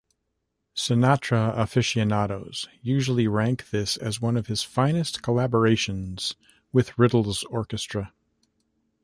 [0.75, 6.33] Sinatra aficionados usually rank this as one of his finest collaborations
[6.73, 8.11] with Riddle's orchestra.